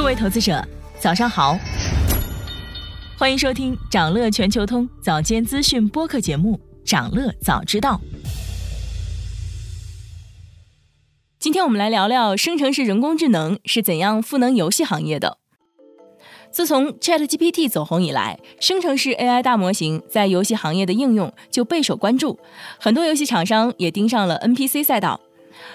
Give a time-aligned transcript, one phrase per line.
[0.00, 0.66] 各位投资者，
[0.98, 1.58] 早上好，
[3.18, 6.58] 欢迎收听长乐全球通早间资讯播客节目
[6.90, 8.00] 《长乐早知道》。
[11.38, 15.36] 今天我们来聊聊生成式人工智能是怎样赋能游戏行业的。
[16.50, 22.38] 自从 ChatGPT 走红以来，生成式 AI 大模型在游戏行业的应用就备受关注，
[22.78, 25.20] 很多游戏厂商也盯上了 NPC 赛道。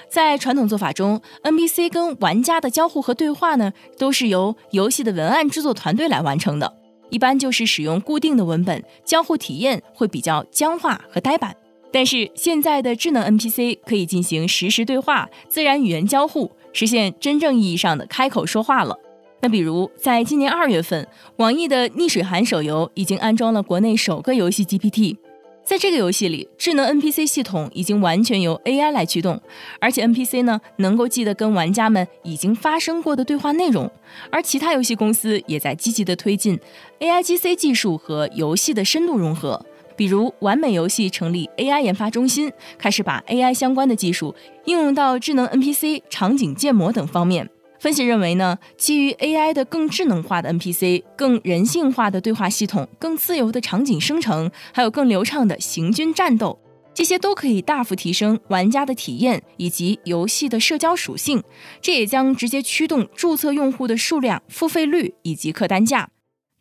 [0.07, 6.73] 在传统做法中，NPC 跟玩家的交互和对话呢，都是由游戏的文案制作团队来完成的，
[7.09, 11.55] 一般就是使用固定的文本，交互体验会比较僵化和呆板。
[11.91, 18.97] 但是现在的智能 NPC 可以进行实时对话、自然语言交互，实现真正意义上的开口说话了。
[19.41, 21.07] 那比如，在今年二月份，
[21.37, 25.17] 网易的逆水寒手游已经安装了国内首个游戏 GPT。
[25.65, 29.41] 在这个游戏里，智能 NPC 系统已经完全由 AI 来驱动，
[29.79, 33.91] 而且 NPC 呢能够记得跟玩家们已经发生过的对话内容。
[34.29, 36.59] 而其他游戏公司也在积极的推进
[36.99, 47.49] AIGC 技术和游戏的深度融合，比如完美游戏成立 AI 研发中心，开始把 AI 相关的技术应用到智能 NPC、场景建模等方面。
[47.85, 56.59] 分析认为呢，基于 AI 的更智能化的 NPC、更人性化的对话系统、更自由的场景生成，还有更流畅的行军战斗，
[56.95, 61.43] 这些都可以大幅提升玩家的体验以及游戏的社交属性。
[61.79, 66.09] 这也将直接驱动注册用户的数量、付费率以及客单价。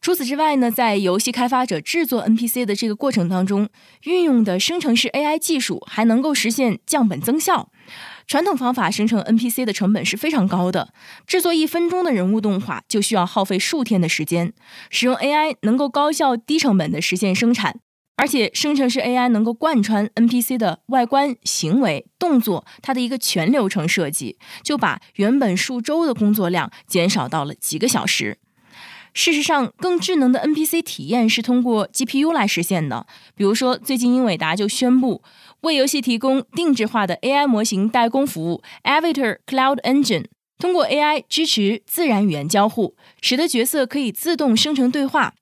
[0.03, 3.71] 除此之外呢，在游戏开发者制作 NPC 的这个过程当中，
[4.03, 7.71] 运用的生成式 AI 技术还能够实现降本增效。
[8.27, 10.93] 传统方法生成 NPC 的成本是非常高的，
[11.27, 14.53] 制作一分钟的人物动画就需要耗费数天的时间。
[14.91, 17.81] 使用 AI 能够高效低成本的实现生产，
[18.17, 28.39] 而且生成式 AI 能够贯穿 NPC 的外观、行为、动作，它的一个全流程设计，就把原本数周的工作量减少到了几个小时。
[29.15, 33.07] 事实上，更智能的 NPC 体验是通过 GPU 来实现的。
[33.37, 35.23] 比如说，最近英伟达就宣布
[35.61, 40.25] 为游戏提供定制化的 AI 模型代工服务 Avatar Cloud Engine，
[40.59, 45.35] 通过 AI 支持自然语言交互，使得角色可以自动生成对话。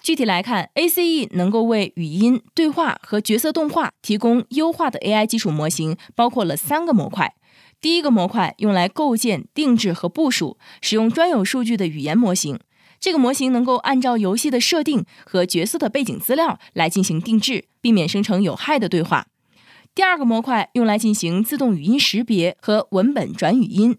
[0.00, 7.34] 具体来看，ACE 能够为语音对话和角色动画提供优化的 AI 基础模型，包括了三个模块。
[7.80, 12.60] 第一个模块用来构建、定制和部署使用专有数据的语言模型。
[13.00, 19.26] 这个模型能够按照游戏的设定和角色的背景资料来进行定制，避免生成有害的对话。
[19.94, 23.96] 第二个模块用来进行自动语音识别和文本转语音，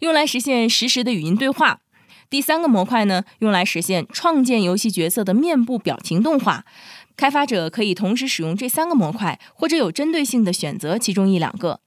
[0.00, 1.80] 用来实现实时的语音对话。
[2.28, 6.64] 第三个模块呢，用来实现创建游戏角色的面部表情动画。
[7.16, 11.80] 开发者可以同时使用这三个模块，或者有针对性的选择其中一两个。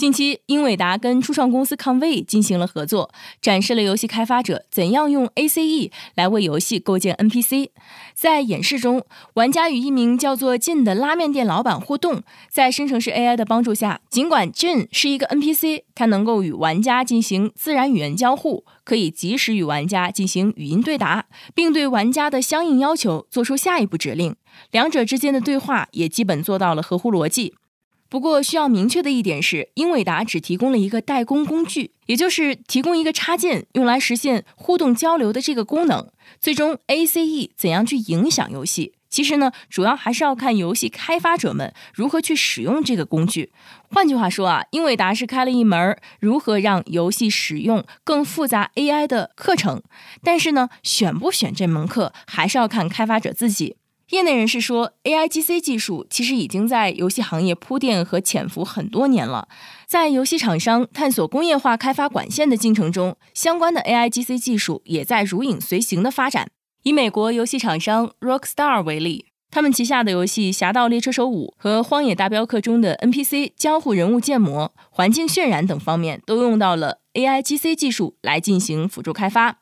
[0.00, 3.10] 近期，英伟达跟初创公司 Convey 进行了合作，
[3.42, 7.68] 展示了游戏开发者怎样用 ACE 来为游戏构建 NPC。
[8.14, 24.34] 在演示中，玩家与一名叫做 Jin 的拉面店老板互动，在生成式 AI 的帮助下，尽管 Jin 是一个 NPC，它能够与玩家进行自然语言交互，可以及时与玩家进行语音对答，并对玩家的相应要求做出下一步指令。
[24.70, 27.52] 两者之间的对话也基本做到了合乎逻辑。
[28.10, 36.10] 不过需要明确的一点是，英伟达只提供了一个代工工具，也就是提供一个插件，用来实现互动交流的这个功能。
[36.40, 43.52] 最终，ACE 怎样去影响游戏，其实呢，主要还是要看游戏开发者们如何去使用这个工具。
[43.88, 49.82] 换句话说啊，英伟达是开了一门如何让游戏使用更复杂 AI 的课程，
[50.24, 53.76] 但是呢，选不选这门课，还是要看开发者自己。
[54.10, 59.46] 业内人士说，AIGC 技术其实已经在游戏行业铺垫和潜伏很多年了。
[59.86, 66.48] 在游戏厂商探索工业化开发管线的进程中，相关的 AIGC 技术也在如影随形的发展。
[66.82, 79.58] 以美国游戏厂商 Rockstar 为例，他们旗下的游戏《侠盗猎车手五》和《荒野大镖客》中的 NPC 交互人物建模、环境渲染等方面，都用到了 AIGC 技术来进行辅助开发。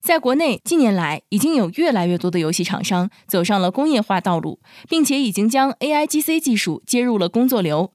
[0.00, 4.58] 在国内，近年来已经有越来越多的游戏厂商走上了工业化道路，
[4.88, 7.92] 并且已经将 AIGC 技术接入了工作流。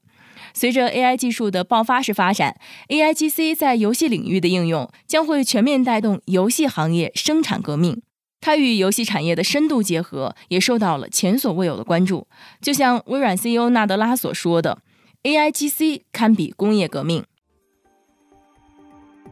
[0.54, 2.58] 随着 AI 技术的爆发式发展
[2.88, 8.00] ，AIGC 在游戏领域的应用将会全面带动游戏行业生产革命。
[8.40, 12.28] 它与游戏产业的深度结合，也受到了前所未有的关注。
[12.62, 14.78] 就像微软 CEO 纳德拉所说的
[15.24, 17.24] ：“AIGC 堪比工业革命。”